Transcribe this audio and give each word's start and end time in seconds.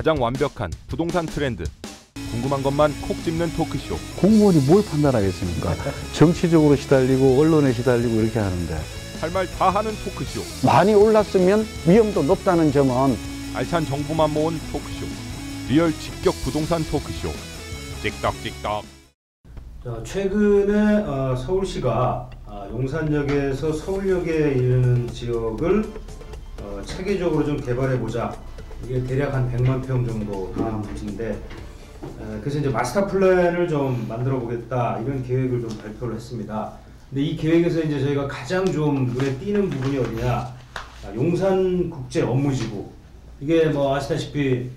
가장 0.00 0.16
완벽한 0.18 0.70
부동산 0.88 1.26
트렌드. 1.26 1.62
궁금한 2.32 2.62
것만 2.62 2.90
콕 3.02 3.22
집는 3.22 3.52
토크쇼. 3.54 3.96
공무원이 4.18 4.60
뭘 4.60 4.82
판단하겠습니까? 4.82 5.74
정치적으로 6.14 6.74
시달리고 6.74 7.38
언론에 7.38 7.70
시달리고 7.74 8.22
이렇게 8.22 8.38
하는데 8.38 8.80
할 9.20 9.30
말 9.30 9.46
다 9.58 9.68
하는 9.68 9.92
토크쇼. 10.02 10.40
많이 10.66 10.94
올랐으면 10.94 11.66
위험도 11.86 12.22
높다는 12.22 12.72
점은 12.72 13.14
알찬 13.52 13.84
정보만 13.84 14.32
모은 14.32 14.58
토크쇼. 14.72 15.04
리얼 15.68 15.92
직격 15.92 16.32
부동산 16.44 16.82
토크쇼. 16.84 17.28
찍덕찍덕. 18.00 18.82
자, 19.84 20.02
최근에 20.02 21.02
어, 21.04 21.36
서울시가 21.36 22.30
아, 22.46 22.66
용산역에서 22.70 23.74
서울역에 23.74 24.32
이르는 24.52 25.12
지역을 25.12 25.84
어, 26.62 26.82
체계적으로 26.86 27.44
좀 27.44 27.60
개발해 27.60 27.98
보자. 28.00 28.34
이게 28.84 29.02
대략 29.04 29.34
한 29.34 29.50
100만 29.50 29.86
평 29.86 30.04
정도 30.06 30.52
되는 30.56 30.82
부지인데 30.82 31.30
에, 31.30 32.40
그래서 32.40 32.58
이제 32.58 32.68
마스터 32.68 33.06
플랜을 33.06 33.68
좀 33.68 34.06
만들어 34.08 34.38
보겠다 34.38 34.98
이런 34.98 35.22
계획을 35.22 35.60
좀 35.60 35.68
발표를 35.78 36.16
했습니다. 36.16 36.72
근데 37.10 37.22
이 37.22 37.36
계획에서 37.36 37.80
이제 37.82 38.00
저희가 38.00 38.28
가장 38.28 38.64
좀 38.64 39.06
눈에 39.06 39.36
띄는 39.38 39.68
부분이 39.68 39.98
어디냐? 39.98 40.30
아, 40.30 41.14
용산 41.14 41.90
국제 41.90 42.22
업무지구 42.22 42.88
이게 43.40 43.66
뭐 43.66 43.94
아시다시피 43.96 44.70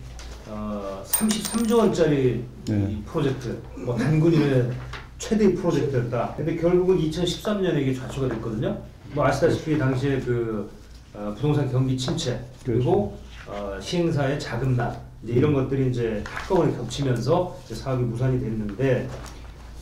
어, 0.47 1.03
33조 1.05 1.77
원짜리 1.77 2.43
네. 2.65 2.87
이 2.91 3.03
프로젝트 3.05 3.61
뭐 3.77 3.95
단군일의 3.95 4.71
최대 5.17 5.53
프로젝트였다. 5.53 6.33
근데 6.35 6.55
결국은 6.57 6.97
2013년에 6.97 7.81
이게 7.81 7.93
좌초가 7.93 8.27
됐거든요. 8.35 8.77
뭐 9.13 9.25
아시다시피 9.25 9.77
당시에 9.77 10.19
그 10.19 10.69
어, 11.13 11.33
부동산 11.35 11.71
경기 11.71 11.97
침체 11.97 12.39
그리고 12.65 13.17
어, 13.47 13.77
시행사의 13.79 14.39
자금난 14.39 14.95
이제 15.23 15.33
이런 15.33 15.53
것들이 15.53 15.89
이제 15.89 16.23
한꺼번에 16.25 16.75
겹치면서 16.75 17.57
이제 17.65 17.75
사업이 17.75 18.03
무산이 18.03 18.39
됐는데 18.39 19.07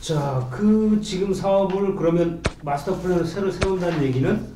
자 0.00 0.48
그 0.50 1.00
지금 1.00 1.32
사업을 1.32 1.94
그러면 1.94 2.42
마스터 2.64 2.96
플랜을 3.00 3.24
새로 3.24 3.50
세운다는 3.50 4.02
얘기는 4.02 4.46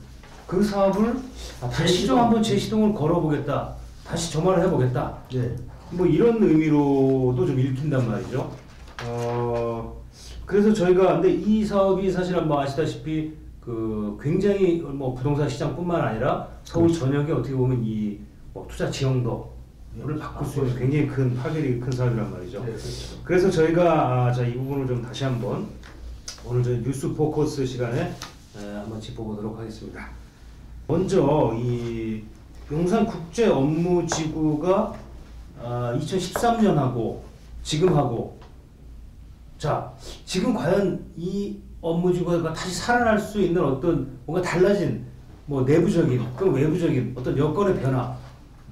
그 0.47 0.62
사업을 0.62 1.14
아, 1.62 1.69
다시 1.69 2.06
좀 2.06 2.19
한번 2.19 2.42
재시동을 2.42 2.92
걸어보겠다. 2.95 3.75
다시 4.05 4.33
점화를 4.33 4.64
해보겠다. 4.64 5.19
네. 5.33 5.55
뭐 5.91 6.06
이런 6.06 6.42
의미로도 6.42 7.47
좀 7.47 7.58
읽힌단 7.58 8.08
말이죠. 8.08 8.50
어, 9.05 10.02
그래서 10.45 10.73
저희가 10.73 11.14
근데 11.14 11.33
이 11.33 11.64
사업이 11.64 12.11
사실은 12.11 12.47
뭐 12.48 12.61
아시다시피 12.61 13.33
그 13.61 14.19
굉장히 14.20 14.80
뭐 14.80 15.14
부동산 15.14 15.48
시장뿐만 15.48 16.00
아니라 16.00 16.48
서울 16.64 16.92
전역에 16.92 17.33
어떻게 17.33 17.55
보면 17.55 17.83
이 17.84 18.19
뭐 18.56 18.66
투자 18.70 18.90
지형도 18.90 19.54
를 19.98 20.18
바꿀 20.18 20.46
수 20.46 20.60
있는 20.60 20.78
굉장히 20.78 21.06
큰 21.06 21.34
파괴력이 21.36 21.80
큰 21.80 21.92
사업이란 21.92 22.30
말이죠. 22.30 22.60
네, 22.60 22.66
그렇죠. 22.66 23.22
그래서 23.24 23.50
저희가 23.50 24.26
아, 24.26 24.32
자, 24.32 24.46
이 24.46 24.54
부분을 24.54 24.86
좀 24.86 25.02
다시 25.02 25.24
한번 25.24 25.68
오늘 26.44 26.62
저희 26.62 26.82
뉴스 26.82 27.12
포커스 27.14 27.64
시간에 27.66 28.00
에, 28.02 28.74
한번 28.74 29.00
짚어보도록 29.00 29.58
하겠습니다. 29.58 30.08
먼저 30.86 31.54
이 31.58 32.22
용산 32.70 33.06
국제 33.06 33.46
업무 33.46 34.06
지구가 34.06 34.94
아, 35.62 35.98
2013년하고 35.98 37.18
지금하고 37.62 38.38
자 39.58 39.92
지금 40.27 40.54
과연 40.54 41.04
이 41.16 41.56
업무 41.80 42.12
지구가 42.12 42.52
다시 42.52 42.74
살아날 42.74 43.18
수 43.18 43.40
있는 43.40 43.64
어떤 43.64 44.18
뭔가 44.27 44.46
달라진 44.46 45.04
뭐 45.46 45.62
내부적인 45.62 46.36
그 46.36 46.50
외부적인 46.50 47.14
어떤 47.16 47.36
여건의 47.36 47.80
변화 47.80 48.25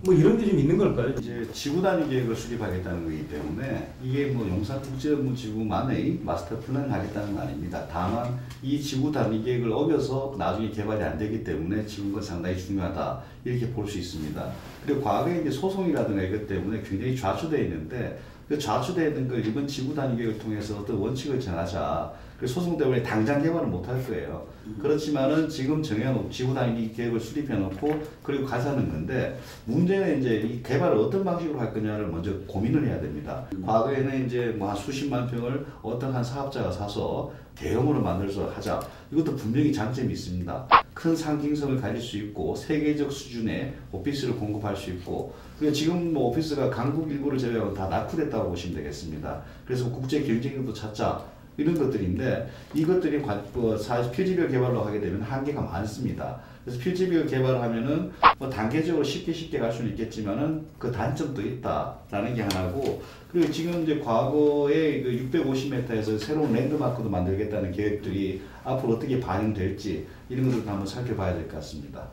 뭐 0.05 0.13
이런 0.13 0.37
게 0.37 0.45
좀 0.47 0.59
있는 0.59 0.77
걸까요? 0.77 1.15
이제 1.19 1.49
지구 1.53 1.81
단위 1.81 2.07
계획을 2.11 2.37
수립하겠다는 2.37 3.05
거기 3.05 3.27
때문에 3.27 3.93
이게 4.03 4.27
뭐 4.27 4.47
용산 4.49 4.81
국제업무지구만의 4.83 6.21
마스터 6.23 6.59
플랜을 6.61 6.93
하겠다는 6.93 7.35
건 7.35 7.43
아닙니다. 7.47 7.87
다만 7.91 8.39
이 8.63 8.79
지구 8.81 9.11
단위 9.11 9.43
계획을 9.43 9.73
어겨서 9.73 10.35
나중에 10.37 10.71
개발이 10.71 11.03
안 11.03 11.17
되기 11.17 11.43
때문에 11.43 11.87
지구가 11.87 12.21
상당히 12.21 12.59
중요하다 12.59 13.23
이렇게 13.45 13.69
볼 13.71 13.87
수 13.87 13.99
있습니다. 13.99 14.53
그리고 14.85 15.03
과거에 15.03 15.41
이제 15.41 15.51
소송이라든가 15.51 16.23
이것 16.23 16.47
때문에 16.49 16.83
굉장히 16.83 17.15
좌초되어 17.17 17.61
있는데 17.65 18.19
그 18.49 18.59
좌초되어 18.59 19.09
있는 19.09 19.29
걸 19.29 19.45
이번 19.47 19.67
지구 19.67 19.95
단위 19.95 20.17
계획을 20.17 20.39
통해서 20.39 20.79
어떤 20.81 20.97
원칙을 20.97 21.39
정하자. 21.41 22.13
그 22.39 22.47
소송 22.47 22.77
때문에 22.77 23.03
당장 23.03 23.41
개발을 23.43 23.69
못 23.69 23.87
할 23.89 24.05
거예요. 24.07 24.47
그렇지만은 24.83 25.49
지금 25.49 25.83
정해놓은 25.83 26.31
지구 26.31 26.53
단위 26.53 26.93
계획을 26.93 27.21
수립해 27.21 27.55
놓고 27.55 28.03
그리고 28.23 28.45
가자는 28.45 28.89
건데 28.91 29.39
문제는 29.67 30.21
이제 30.21 30.37
이 30.41 30.63
개발을 30.63 30.97
어떤 30.97 31.23
방식으로 31.25 31.61
할 31.61 31.73
거냐를 31.73 32.09
먼저 32.09 32.33
고민을 32.47 32.87
해야 32.87 33.01
됩니다. 33.01 33.47
과거에는 33.65 34.27
이제 34.27 34.47
뭐 34.59 34.69
한 34.71 34.77
수십만 34.77 35.27
평을 35.29 35.65
어떤 35.83 36.13
한 36.13 36.25
사업자가 36.25 36.71
사서 36.73 37.33
대형으로 37.55 38.01
만들어서 38.01 38.49
하자. 38.51 38.81
이것도 39.13 39.37
분명히 39.37 39.73
장점이 39.73 40.13
있습니다. 40.13 40.69
큰 40.93 41.17
상징성을 41.17 41.81
가질 41.81 42.01
수 42.01 42.17
있고 42.19 42.55
세계적 42.55 43.11
수준의 43.11 43.75
오피스를 43.93 44.37
공급할 44.37 44.77
수 44.77 44.91
있고 44.91 45.35
지금 45.73 46.13
뭐 46.13 46.29
오피스가 46.29 46.71
강북 46.71 47.11
일부를 47.11 47.39
제외하고 47.39 47.75
다 47.75 47.89
낙후됐다고 47.89 48.51
보시면 48.51 48.77
되겠습니다. 48.77 49.43
그래서 49.67 49.91
국제 49.91 50.23
경쟁력도 50.23 50.73
찾자. 50.73 51.25
이런 51.57 51.75
것들인데 51.79 52.49
이것들이 52.75 53.23
관- 53.23 53.45
뭐 53.53 53.77
사실 53.77 54.11
필지별 54.13 54.49
개발로 54.49 54.83
하게 54.83 55.01
되면 55.01 55.23
한계가 55.23 55.61
많습니다. 55.61 56.41
그래서 56.65 56.81
필지별 56.81 57.27
개발을 57.27 57.61
하면은 57.61 58.11
뭐 58.39 58.49
단계적으로 58.49 59.05
쉽게 59.05 59.33
쉽게 59.33 59.59
갈 59.59 59.71
수는 59.71 59.91
있겠지만은 59.91 60.65
그 60.79 60.91
단점도 60.91 61.41
있다라는 61.43 62.35
게 62.35 62.43
하나고 62.43 63.03
그리고 63.31 63.53
지금 63.53 63.83
이제 63.83 63.99
과거에 63.99 65.03
그 65.03 65.29
650m에서 65.31 66.19
새로운 66.19 66.53
랜드마크도 66.53 67.09
만들겠다는 67.11 67.71
계획들이 67.73 68.41
앞으로 68.65 68.95
어떻게 68.95 69.21
반영될지 69.21 70.07
이런 70.31 70.47
것들도 70.47 70.71
한번 70.71 70.87
살펴봐야 70.87 71.35
될 71.35 71.47
것 71.49 71.57
같습니다. 71.57 72.09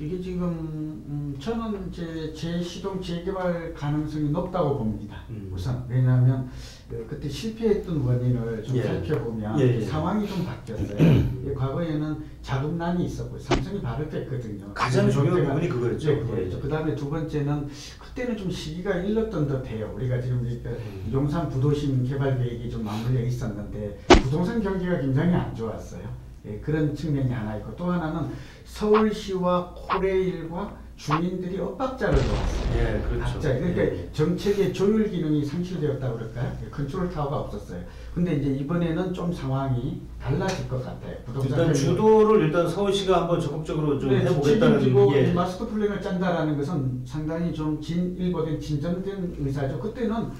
이게 0.00 0.20
지금 0.20 0.48
음, 0.48 1.36
저는 1.38 1.90
이제 1.90 2.32
재시동 2.32 3.00
재개발 3.02 3.74
가능성이 3.74 4.30
높다고 4.30 4.78
봅니다. 4.78 5.22
음. 5.28 5.50
우선 5.54 5.84
왜냐하면 5.88 6.48
그, 6.88 7.06
그때 7.08 7.28
실패했던 7.28 8.00
원인을 8.00 8.62
좀 8.64 8.76
예. 8.76 8.82
살펴보면 8.82 9.60
예, 9.60 9.76
예. 9.76 9.80
상황이 9.82 10.26
좀 10.26 10.44
바뀌었어요. 10.44 10.98
이 10.98 11.52
과거에는 11.54 12.16
자금난이 12.42 13.04
있었고 13.04 13.38
삼성이 13.38 13.82
발을 13.82 14.08
뺐거든요. 14.08 14.72
가장 14.72 15.10
중요한 15.10 15.44
부분이 15.44 15.68
그거였죠. 15.68 16.10
네, 16.10 16.20
그거였죠. 16.20 16.60
그 16.60 16.68
다음에 16.68 16.94
두 16.94 17.10
번째는 17.10 17.68
그때는 17.98 18.36
좀 18.36 18.50
시기가 18.50 18.96
일렀던 18.96 19.46
듯해요. 19.46 19.92
우리가 19.94 20.20
지금 20.20 20.38
음. 20.64 21.10
용산 21.12 21.48
부도심 21.48 22.06
개발 22.08 22.38
계획이 22.38 22.70
좀 22.70 22.84
마무리가 22.84 23.20
있었는데 23.20 23.98
부동산 24.22 24.62
경기가 24.62 24.98
굉장히 25.00 25.34
안 25.34 25.54
좋았어요. 25.54 26.29
예, 26.46 26.58
그런 26.60 26.94
측면이 26.94 27.30
하나 27.32 27.56
있고 27.56 27.74
또 27.76 27.90
하나는 27.90 28.30
서울시와 28.64 29.74
코레일과 29.74 30.78
주민들이 30.96 31.58
엇박자를 31.58 32.14
놓았어요. 32.14 32.76
예, 32.76 33.00
그렇죠. 33.08 33.32
각자 33.32 33.54
그러니까 33.54 33.82
예. 33.82 34.10
정책의 34.12 34.72
조율 34.74 35.10
기능이 35.10 35.42
상실되었다고 35.44 36.18
그럴까요? 36.18 36.52
예, 36.64 36.68
컨트롤 36.68 37.10
타워가 37.10 37.40
없었어요. 37.40 37.80
근데 38.14 38.34
이제 38.34 38.50
이번에는 38.50 39.14
좀 39.14 39.32
상황이 39.32 40.02
달라질 40.20 40.68
것 40.68 40.84
같아요. 40.84 41.16
부동산 41.24 41.60
일단. 41.60 41.74
주도를 41.74 42.42
일단 42.46 42.68
서울시가 42.68 43.22
한번 43.22 43.40
적극적으로 43.40 43.98
좀 43.98 44.10
네, 44.10 44.20
해보겠다는 44.20 45.14
예. 45.14 45.30
이 45.30 45.32
마스터 45.32 45.66
플랜을 45.68 46.02
짠다라는 46.02 46.58
것은 46.58 47.02
상당히 47.06 47.52
좀 47.54 47.80
진일보된 47.80 48.60
진전된 48.60 49.36
의사죠. 49.40 49.80
그때는 49.80 50.30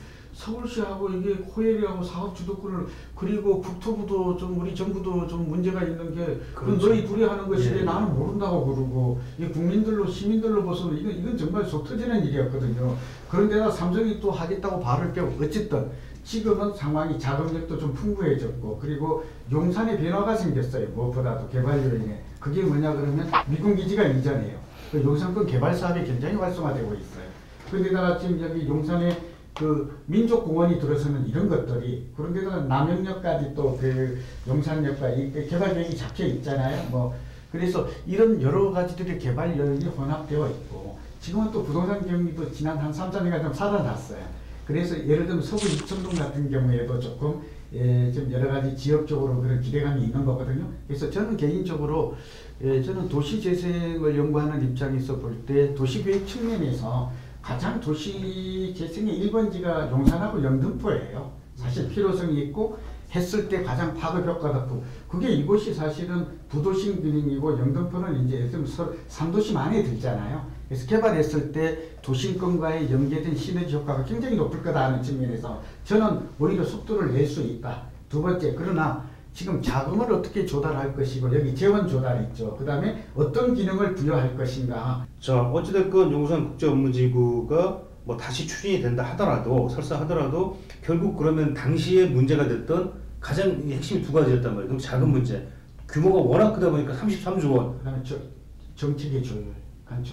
서울시하고 0.41 1.11
이게 1.11 1.34
코레일하고 1.34 2.03
사업 2.03 2.34
주도권을 2.34 2.87
그리고 3.15 3.61
국토부도 3.61 4.39
좀 4.39 4.59
우리 4.59 4.75
정부도 4.75 5.27
좀 5.28 5.49
문제가 5.49 5.83
있는 5.83 6.15
게 6.15 6.41
그건 6.55 6.78
그렇죠. 6.78 6.89
너희 6.89 7.06
둘이 7.06 7.25
하는 7.25 7.47
것이래 7.47 7.81
예. 7.81 7.84
나는 7.84 8.15
모른다고 8.19 8.65
그러고 8.65 9.21
이 9.39 9.47
국민들로 9.47 10.06
시민들로 10.06 10.62
봐서는 10.62 10.99
이건 10.99 11.12
이건 11.12 11.37
정말 11.37 11.65
속 11.65 11.87
터지는 11.87 12.25
일이었거든요. 12.25 12.97
그런데다 13.29 13.71
삼성이 13.71 14.19
또 14.19 14.31
하겠다고 14.31 14.81
발을 14.81 15.12
빼고 15.12 15.37
어쨌든 15.43 15.91
지금은 16.25 16.75
상황이 16.75 17.19
자금력도 17.19 17.79
좀 17.79 17.93
풍부해졌고 17.93 18.79
그리고 18.81 19.25
용산에 19.53 19.99
변화가 19.99 20.35
생겼어요. 20.35 20.88
무엇보다도 20.94 21.49
개발로 21.50 21.97
인해 21.97 22.23
그게 22.38 22.62
뭐냐 22.62 22.94
그러면 22.94 23.31
미군 23.47 23.76
기지가 23.76 24.05
이전해요. 24.05 24.59
그 24.91 25.03
용산권 25.03 25.47
개발 25.47 25.75
사업이 25.75 26.05
굉장히 26.05 26.37
활성화되고 26.37 26.94
있어요. 26.94 27.31
그런데다가 27.70 28.19
지금 28.19 28.41
여기 28.43 28.67
용산에 28.67 29.30
그 29.56 30.00
민족공원이 30.06 30.81
들어서는 30.81 31.26
이런 31.29 31.49
것들이 31.49 32.06
그런 32.17 32.32
데다가 32.32 32.62
남영역까지 32.62 33.55
또 33.55 33.76
그 33.81 34.19
용산역과 34.49 35.11
이 35.11 35.32
개발 35.49 35.75
계획이 35.75 35.97
잡혀 35.97 36.25
있잖아요. 36.26 36.88
뭐 36.91 37.14
그래서 37.52 37.87
이런 38.06 38.41
여러 38.43 38.70
가지들의 38.70 39.19
개발 39.19 39.58
여력이 39.58 39.87
혼합되어 39.87 40.49
있고 40.49 40.99
지금은 41.20 41.50
또 41.52 41.64
부동산 41.64 42.06
경기도 42.06 42.50
지난 42.52 42.79
한 42.79 42.93
3, 42.93 43.11
4년간 43.11 43.43
좀 43.43 43.52
살아났어요. 43.52 44.19
그래서 44.67 44.97
예를 44.97 45.26
들면 45.26 45.43
서구 45.43 45.67
이천동 45.67 46.14
같은 46.14 46.50
경우에도 46.50 46.99
조금 47.00 47.41
예, 47.73 48.11
좀 48.12 48.31
여러 48.32 48.50
가지 48.50 48.76
지역적으로 48.76 49.41
그런 49.41 49.61
기대감이 49.61 50.02
있는 50.05 50.25
거거든요. 50.25 50.67
그래서 50.87 51.11
저는 51.11 51.37
개인적으로 51.37 52.17
예, 52.62 52.82
저는 52.82 53.08
도시 53.08 53.41
재생을 53.43 54.17
연구하는 54.17 54.62
입장에서 54.62 55.17
볼 55.17 55.35
때 55.47 55.75
도시 55.75 56.02
계획 56.02 56.26
측면에서 56.26 57.11
가장 57.42 57.81
도시 57.81 58.75
재생의 58.76 59.20
1번지가 59.31 59.90
용산하고 59.90 60.42
영등포예요. 60.42 61.32
사실 61.56 61.88
필요성이 61.88 62.40
있고 62.44 62.78
했을 63.14 63.48
때 63.48 63.62
가장 63.62 63.92
파급 63.94 64.26
효과가 64.26 64.66
고 64.66 64.84
그게 65.08 65.31
이곳이 65.31 65.75
사실은 65.75 66.26
부도심 66.48 67.02
기능이고 67.02 67.58
영등포는 67.58 68.25
이제 68.25 68.37
예를 68.37 68.50
들면 68.50 68.66
서- 68.66 68.92
3도심 69.08 69.56
안에 69.56 69.82
들잖아요. 69.82 70.46
그래서 70.69 70.87
개발했을 70.87 71.50
때 71.50 71.96
도심권과의 72.02 72.92
연계된 72.92 73.34
시너지 73.34 73.75
효과가 73.75 74.04
굉장히 74.04 74.37
높을 74.37 74.62
거다 74.62 74.84
하는 74.87 75.02
측면에서 75.02 75.60
저는 75.84 76.20
오히려 76.38 76.62
속도를 76.64 77.12
낼 77.12 77.26
수 77.26 77.42
있다. 77.42 77.82
두 78.08 78.22
번째 78.22 78.54
그러나 78.56 79.04
지금 79.32 79.62
자금을 79.62 80.12
어떻게 80.12 80.44
조달할 80.44 80.94
것이고 80.94 81.35
여기 81.35 81.55
재원 81.55 81.87
조달 81.87 82.23
있죠. 82.25 82.56
그 82.56 82.65
다음에 82.65 83.05
어떤 83.15 83.55
기능을 83.55 83.94
부여할 83.94 84.37
것인가. 84.37 85.06
자 85.21 85.41
어찌됐건 85.41 86.12
용산 86.12 86.49
국제업무지구가 86.50 87.82
뭐 88.05 88.17
다시 88.17 88.47
추진이 88.47 88.81
된다 88.81 89.05
하더라도 89.11 89.69
설사 89.69 90.00
하더라도 90.00 90.59
결국 90.82 91.17
그러면 91.17 91.55
당시에 91.55 92.06
문제가 92.06 92.49
됐던 92.49 92.93
가장 93.21 93.62
핵심이 93.69 94.03
두 94.03 94.12
가지였단 94.12 94.53
말이에요. 94.53 94.67
그럼 94.67 94.79
자금 94.79 95.11
문제. 95.11 95.47
규모가 95.88 96.21
워낙 96.21 96.53
크다 96.53 96.71
보니까 96.71 96.94
33조 96.94 97.53
원. 97.53 97.79
그 97.79 97.85
다음에 97.85 98.00
저, 98.05 98.17
정책의 98.75 99.23
조율. 99.23 99.44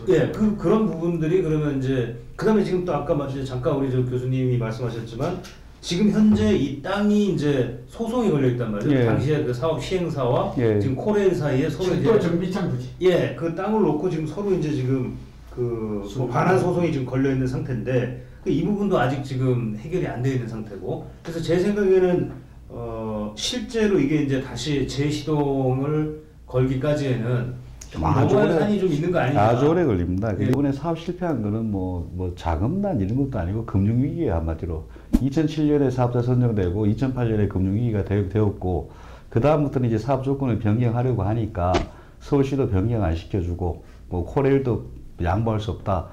예, 0.09 0.31
그 0.31 0.57
그런 0.57 0.87
부분들이 0.87 1.43
그러면 1.43 1.77
이제 1.77 2.17
그 2.35 2.45
다음에 2.45 2.63
지금 2.63 2.83
또 2.83 2.95
아까 2.95 3.15
잠깐 3.45 3.75
우리 3.75 3.91
저 3.91 4.03
교수님이 4.03 4.57
말씀하셨지만 4.57 5.41
지금 5.81 6.11
현재 6.11 6.53
이 6.55 6.81
땅이 6.81 7.33
이제 7.33 7.83
소송이 7.87 8.29
걸려 8.31 8.47
있단 8.49 8.71
말이에요. 8.71 8.99
예. 8.99 9.05
당시에 9.05 9.43
그 9.43 9.53
사업 9.53 9.81
시행사와 9.83 10.55
예. 10.57 10.79
지금 10.79 10.95
코레일 10.95 11.33
사이에 11.35 11.69
서로 11.69 11.89
철도 11.89 12.01
이제 12.17 12.19
정비창 12.19 12.69
부지. 12.71 12.89
예, 13.01 13.35
그 13.37 13.53
땅을 13.55 13.81
놓고 13.81 14.09
지금 14.09 14.25
서로 14.27 14.51
이제 14.53 14.71
지금 14.73 15.15
그뭐 15.55 16.03
소송. 16.03 16.29
반환 16.29 16.59
소송이 16.59 16.91
지금 16.91 17.05
걸려 17.05 17.31
있는 17.31 17.47
상태인데 17.47 18.25
그 18.43 18.49
이 18.49 18.63
부분도 18.63 18.97
아직 18.97 19.23
지금 19.23 19.75
해결이 19.77 20.07
안 20.07 20.21
되어 20.23 20.33
있는 20.33 20.47
상태고 20.47 21.05
그래서 21.21 21.41
제 21.41 21.59
생각에는 21.59 22.31
어 22.69 23.33
실제로 23.35 23.99
이게 23.99 24.21
이제 24.23 24.41
다시 24.41 24.87
재시동을 24.87 26.21
걸기까지에는 26.45 27.27
좀 27.27 27.55
아주 28.01 28.35
오래- 28.37 28.59
산이 28.59 28.79
좀 28.79 28.89
있는 28.91 29.11
거 29.11 29.19
아닌가? 29.19 29.49
아주 29.49 29.67
오래 29.67 29.85
걸립니다. 29.85 30.33
예. 30.39 30.45
이번에 30.45 30.71
사업 30.71 30.99
실패한 30.99 31.41
거는 31.41 31.71
뭐, 31.71 32.09
뭐 32.13 32.33
자금난 32.35 32.99
이런 32.99 33.17
것도 33.17 33.39
아니고 33.39 33.65
금융위기에 33.65 34.29
한마디로 34.29 34.83
2007년에 35.13 35.91
사업자 35.91 36.21
선정되고 36.21 36.85
2008년에 36.85 37.49
금융위기가 37.49 38.03
되, 38.03 38.27
되었고 38.29 38.91
그 39.29 39.39
다음부터는 39.39 39.87
이제 39.87 39.97
사업 39.97 40.23
조건을 40.23 40.59
변경하려고 40.59 41.23
하니까 41.23 41.73
서울시도 42.19 42.69
변경 42.69 43.03
안 43.03 43.15
시켜주고 43.15 43.83
뭐 44.09 44.25
코레일도 44.25 44.85
양보할 45.23 45.59
수 45.59 45.71
없다. 45.71 46.07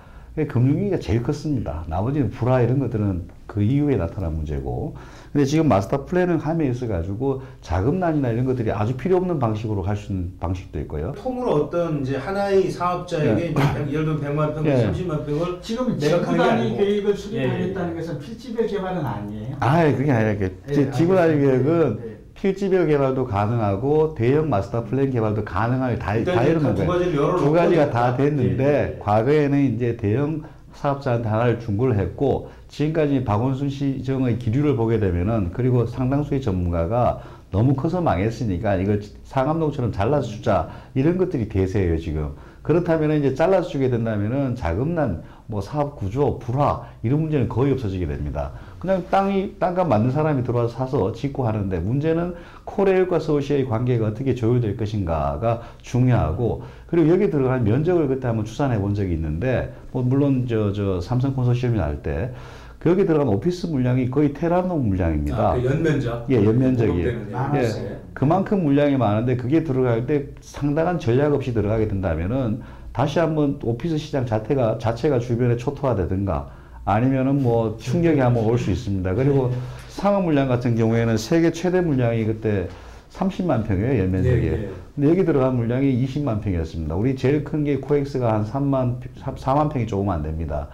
금융위기가 0.49 0.99
제일 0.99 1.23
컸습니다. 1.23 1.85
나머지는 1.89 2.31
불화 2.31 2.61
이런 2.61 2.81
것들은 2.81 3.29
그 3.47 3.63
이후에 3.63 3.97
나타난 3.97 4.35
문제고. 4.35 4.97
근데 5.35 5.47
지금 5.47 5.67
마스터 5.67 6.05
플랜을 6.05 6.39
함에 6.39 6.69
있어 6.69 6.87
가지고 6.87 7.43
자금난이나 7.61 8.29
이런 8.29 8.45
것들이 8.45 8.71
아주 8.71 8.97
필요 8.97 9.17
없는 9.17 9.41
방식으로 9.41 9.83
할수 9.83 10.13
있는 10.13 10.33
방식도 10.39 10.79
있고요. 10.83 11.11
통으로 11.17 11.51
어떤 11.55 12.03
이제 12.03 12.17
하나의 12.17 12.71
사업자에게 12.71 13.53
예. 13.53 13.93
예를 13.93 14.17
들면 14.17 14.21
100만 14.21 14.55
평, 14.55 14.65
예. 14.65 14.93
30만 14.93 15.27
평을 15.27 15.59
지금 15.61 15.99
내가 15.99 16.21
지구 16.21 16.31
하는 16.31 16.37
게 16.37 16.39
단위 16.39 16.61
아니고. 16.63 16.77
계획을 16.77 17.17
수립하겠다는 17.17 17.89
예, 17.89 17.97
예. 17.97 18.01
것은 18.01 18.19
필지별 18.21 18.67
개발은 18.69 19.05
아니에요. 19.05 19.57
아, 19.59 19.93
그게 19.97 20.13
아니라 20.13 20.31
예, 20.69 20.91
지구 20.93 21.17
단위 21.17 21.33
알겠습니다. 21.33 21.65
계획은 21.65 21.99
예. 22.07 22.15
필지별 22.35 22.87
개발도 22.87 23.27
가능하고 23.27 24.15
대형 24.15 24.49
마스터 24.49 24.85
플랜 24.85 25.11
개발도 25.11 25.45
가능하게 25.45 25.97
다, 25.97 26.13
다 26.23 26.45
이러는 26.45 26.77
두 26.77 26.87
거예요. 26.87 27.37
두 27.39 27.51
가지가 27.51 27.91
다 27.91 28.17
예, 28.21 28.23
됐는데 28.23 28.95
예. 28.95 28.99
과거에는 29.03 29.75
이제 29.75 29.97
대형 29.97 30.43
사업자한테 30.75 31.29
하나를 31.29 31.61
중고를 31.61 31.99
했고 31.99 32.51
지금까지 32.69 33.25
박원순 33.25 33.71
시정의 33.71 34.39
기류를 34.39 34.77
보게 34.77 34.99
되면은 34.99 35.51
그리고 35.53 35.87
상당수의 35.87 36.43
전문가가 36.43 37.21
너무 37.51 37.75
커서 37.75 38.01
망했으니까 38.01 38.77
이걸 38.77 39.01
상암동처럼 39.25 39.93
잘라서 39.93 40.29
주자 40.29 40.69
이런 40.95 41.17
것들이 41.17 41.49
대세예요 41.49 41.99
지금. 41.99 42.31
그렇다면 42.63 43.19
이제 43.19 43.35
잘라서 43.35 43.69
주게 43.69 43.91
된다면은 43.91 44.57
자금난 44.57 45.23
뭐 45.47 45.61
사업 45.61 45.97
구조 45.97 46.39
불화 46.39 46.83
이런 47.03 47.21
문제는 47.23 47.49
거의 47.49 47.73
없어지게 47.73 48.07
됩니다 48.07 48.53
그냥 48.79 49.05
땅이 49.11 49.57
땅값 49.59 49.89
맞는 49.89 50.11
사람이 50.11 50.43
들어와서 50.43 50.75
사서 50.75 51.13
짓고 51.13 51.47
하는데 51.47 51.79
문제는 51.79 52.35
코레일과 52.65 53.19
서울시의 53.21 53.67
관계가 53.69 54.07
어떻게 54.07 54.35
조율될 54.35 54.77
것인가가 54.77 55.63
중요하고 55.83 56.63
그리고 56.87 57.09
여기 57.11 57.31
들어간 57.31 57.65
면적을 57.65 58.09
그때 58.09 58.27
한번 58.27 58.45
추산해 58.45 58.79
본 58.81 58.95
적이 58.95 59.15
있는데 59.15 59.73
뭐 59.93 60.03
물론 60.03 60.47
저 60.47 60.73
저 60.75 61.01
삼성 61.01 61.35
컨소시엄이 61.35 61.77
날때 61.79 62.33
거기 62.81 63.07
들어간 63.07 63.29
오피스 63.29 63.69
물량이 63.69 64.11
거의 64.11 64.35
테라노 64.35 64.77
물량입니다. 64.77 65.53
아, 65.53 65.55
그 65.55 65.65
연면적. 65.65 66.27
예, 66.31 66.45
연면적이에요. 66.45 67.19
아, 67.33 67.51
예, 67.55 67.59
연면적. 67.65 67.83
그만큼 68.13 68.63
물량이 68.65 68.97
많은데 68.99 69.37
그게 69.37 69.65
들어갈 69.65 70.07
때 70.07 70.27
상당한 70.41 70.99
전략 70.99 71.33
없이 71.33 71.55
들어가게 71.55 71.89
된다면은 71.89 72.61
다시 72.95 73.19
한번 73.19 73.59
오피스 73.63 73.99
시장 73.99 74.25
자체가 74.25 74.79
자체가 74.79 75.19
주변에 75.19 75.57
초토화되든가 75.57 76.49
아니면은 76.85 77.43
뭐 77.43 77.77
충격이 77.77 78.21
한번 78.21 78.45
올 78.45 78.57
수 78.57 78.71
있습니다. 78.71 79.15
그리고 79.15 79.51
상업 79.89 80.23
물량 80.25 80.47
같은 80.49 80.77
경우에는 80.77 81.17
세계 81.17 81.51
최대 81.51 81.81
물량이 81.81 82.25
그때 82.25 82.69
30만 83.11 83.67
평이에요 83.67 84.01
연면적이. 84.05 84.41
네, 84.51 84.57
네. 84.59 84.71
근데 84.95 85.11
여기 85.11 85.25
들어간 85.25 85.57
물량이 85.57 86.07
20만 86.07 86.41
평이었습니다. 86.41 86.95
우리 86.95 87.17
제일 87.17 87.43
큰 87.43 87.65
게 87.65 87.79
코엑스가 87.79 88.33
한 88.33 88.45
3만 88.45 89.01
4만 89.25 89.73
평이 89.73 89.87
조금 89.89 90.09
안 90.11 90.23
됩니다. 90.23 90.69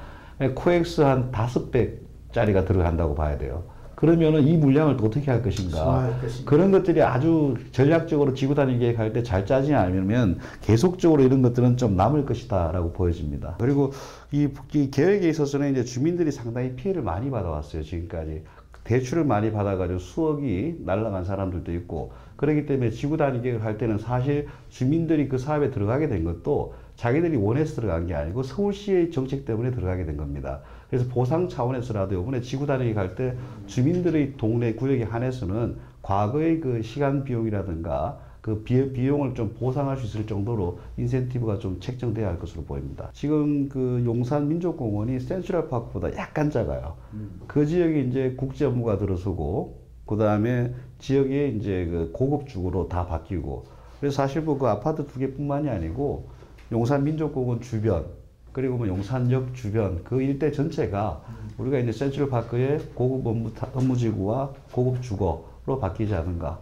코엑스 0.54 1.00
한 1.00 1.30
다섯 1.30 1.70
배짜리가 1.70 2.66
들어간다고 2.66 3.14
봐야 3.14 3.38
돼요. 3.38 3.62
그러면은 4.00 4.46
이 4.48 4.56
물량을 4.56 4.96
또 4.96 5.06
어떻게 5.06 5.30
할 5.30 5.42
것인가. 5.42 6.10
그런 6.46 6.70
것들이 6.72 7.02
아주 7.02 7.54
전략적으로 7.70 8.32
지구 8.34 8.54
단위 8.54 8.78
계획할 8.78 9.12
때 9.12 9.22
잘 9.22 9.44
짜지 9.44 9.74
않으면 9.74 10.38
계속적으로 10.62 11.22
이런 11.22 11.42
것들은 11.42 11.76
좀 11.76 11.94
남을 11.96 12.24
것이다라고 12.24 12.92
보여집니다. 12.92 13.56
그리고 13.60 13.92
이, 14.32 14.48
이 14.72 14.90
계획에 14.90 15.28
있어서는 15.28 15.72
이제 15.72 15.84
주민들이 15.84 16.32
상당히 16.32 16.74
피해를 16.74 17.02
많이 17.02 17.30
받아왔어요 17.30 17.82
지금까지. 17.82 18.42
대출을 18.84 19.24
많이 19.24 19.52
받아가지고 19.52 19.98
수억이 19.98 20.76
날라간 20.80 21.24
사람들도 21.24 21.72
있고 21.74 22.12
그렇기 22.36 22.64
때문에 22.64 22.90
지구 22.90 23.18
단위 23.18 23.42
계획을 23.42 23.62
할 23.62 23.76
때는 23.76 23.98
사실 23.98 24.48
주민들이 24.70 25.28
그 25.28 25.36
사업에 25.36 25.70
들어가게 25.70 26.08
된 26.08 26.24
것도 26.24 26.74
자기들이 26.96 27.36
원해서 27.36 27.76
들어간 27.80 28.06
게 28.06 28.14
아니고 28.14 28.42
서울시의 28.42 29.10
정책 29.10 29.44
때문에 29.44 29.70
들어가게 29.70 30.06
된 30.06 30.16
겁니다. 30.16 30.60
그래서 30.90 31.08
보상 31.08 31.48
차원에서라도 31.48 32.20
이번에 32.20 32.40
지구 32.40 32.66
단위 32.66 32.92
갈 32.92 33.14
때 33.14 33.36
주민들의 33.66 34.34
동네 34.36 34.74
구역에 34.74 35.04
한해서는 35.04 35.78
과거의 36.02 36.60
그 36.60 36.82
시간 36.82 37.24
비용이라든가 37.24 38.18
그 38.40 38.62
비, 38.62 38.92
비용을 38.92 39.34
좀 39.34 39.54
보상할 39.58 39.96
수 39.98 40.06
있을 40.06 40.26
정도로 40.26 40.78
인센티브가 40.96 41.58
좀 41.58 41.78
책정돼야 41.78 42.28
할 42.28 42.38
것으로 42.38 42.64
보입니다. 42.64 43.10
지금 43.12 43.68
그 43.68 44.02
용산 44.04 44.48
민족공원이 44.48 45.20
센트럴 45.20 45.68
파크보다 45.68 46.16
약간 46.16 46.50
작아요. 46.50 46.96
그 47.46 47.66
지역이 47.66 48.08
이제 48.08 48.34
국제 48.38 48.64
업무가 48.64 48.96
들어서고 48.98 49.80
그 50.06 50.16
다음에 50.16 50.72
지역에 50.98 51.48
이제 51.48 51.86
그 51.90 52.10
고급 52.12 52.48
주거로 52.48 52.88
다 52.88 53.06
바뀌고 53.06 53.64
그래서 54.00 54.16
사실 54.16 54.42
뭐 54.42 54.58
그 54.58 54.66
아파트 54.66 55.06
두 55.06 55.18
개뿐만이 55.18 55.68
아니고 55.68 56.30
용산 56.72 57.04
민족공원 57.04 57.60
주변 57.60 58.06
그리고 58.52 58.76
뭐 58.76 58.86
용산역 58.88 59.54
주변 59.54 60.02
그 60.04 60.20
일대 60.22 60.50
전체가 60.50 61.22
우리가 61.58 61.78
이제 61.78 61.92
센트럴 61.92 62.28
파크의 62.30 62.80
고급 62.94 63.26
업무, 63.26 63.52
타- 63.54 63.68
업무지구와 63.74 64.52
고급 64.72 65.02
주거로 65.02 65.78
바뀌지 65.80 66.14
않은가. 66.14 66.58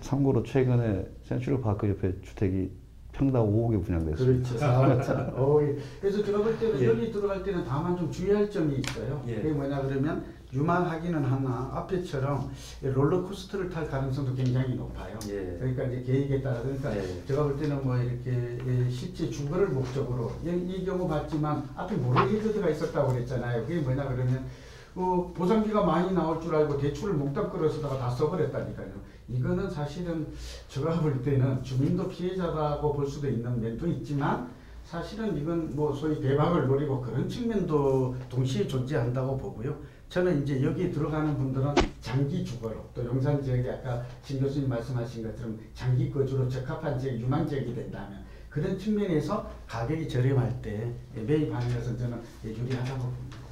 참고로 0.00 0.42
최근에 0.42 1.06
센트럴 1.24 1.60
파크 1.60 1.88
옆에 1.88 2.14
주택이 2.22 2.70
평당 3.12 3.44
5억에 3.50 3.82
분양됐습니다. 3.84 4.84
그렇죠. 4.86 5.12
어, 5.36 5.58
예. 5.62 5.76
그래서 6.00 6.22
제가 6.22 6.38
볼 6.42 6.58
때는 6.58 6.80
예. 6.80 6.86
여기 6.86 7.10
들어갈 7.10 7.42
때는 7.42 7.64
다만 7.64 7.96
좀 7.96 8.10
주의할 8.10 8.50
점이 8.50 8.76
있어요. 8.76 9.22
예. 9.26 9.36
그게 9.36 9.52
뭐냐 9.52 9.80
그러면 9.82 10.22
유망하기는 10.56 11.24
하나 11.24 11.70
앞에처럼 11.74 12.50
롤러코스터를 12.82 13.68
탈 13.68 13.88
가능성도 13.88 14.34
굉장히 14.34 14.74
높아요. 14.74 15.18
예. 15.28 15.56
그러니까 15.58 15.84
이제 15.84 16.02
계획에 16.02 16.42
따라 16.42 16.62
그러니까 16.62 16.96
예. 16.96 17.24
제가 17.26 17.44
볼 17.44 17.58
때는 17.58 17.84
뭐 17.84 17.96
이렇게 17.98 18.58
예, 18.66 18.90
실제 18.90 19.30
주거를 19.30 19.68
목적으로 19.68 20.32
이, 20.44 20.48
이 20.48 20.84
경우 20.84 21.06
봤지만 21.06 21.68
앞에 21.76 21.96
모래힐드가 21.96 22.70
있었다고 22.70 23.12
그랬잖아요. 23.12 23.66
그게 23.66 23.80
뭐냐 23.80 24.08
그러면 24.08 24.46
어, 24.94 25.30
보상비가 25.36 25.84
많이 25.84 26.12
나올 26.14 26.40
줄 26.40 26.54
알고 26.54 26.78
대출을 26.78 27.14
몽땅 27.14 27.50
끌어서다가 27.50 27.98
다 27.98 28.10
써버렸다니까요. 28.10 28.92
이거는 29.28 29.68
사실은 29.68 30.26
제가 30.68 31.00
볼 31.00 31.22
때는 31.22 31.62
주민도 31.62 32.08
피해자라고 32.08 32.94
볼 32.94 33.06
수도 33.06 33.28
있는 33.28 33.60
면도 33.60 33.86
있지만 33.88 34.48
사실은 34.84 35.36
이건 35.36 35.74
뭐 35.74 35.92
소위 35.92 36.20
대박을 36.20 36.68
노리고 36.68 37.00
그런 37.02 37.28
측면도 37.28 38.16
동시에 38.30 38.66
존재한다고 38.68 39.36
보고요. 39.36 39.76
저는 40.08 40.42
이제 40.42 40.62
여기 40.62 40.90
들어가는 40.90 41.36
분들은 41.36 41.74
장기 42.00 42.44
주거로 42.44 42.88
또 42.94 43.04
용산 43.04 43.42
지역이 43.42 43.68
아까 43.68 44.04
신 44.22 44.40
교수님 44.40 44.68
말씀하신 44.68 45.24
것처럼 45.24 45.58
장기 45.74 46.10
거주로 46.10 46.48
적합한 46.48 46.98
지역 46.98 47.18
유망 47.20 47.46
지역이 47.46 47.74
된다면 47.74 48.24
그런 48.48 48.78
측면에서 48.78 49.50
가격이 49.66 50.08
저렴할 50.08 50.62
때 50.62 50.90
매입하는 51.14 51.74
것은 51.74 51.98
저는 51.98 52.22
유리하다고 52.44 53.02
봅니다. 53.02 53.45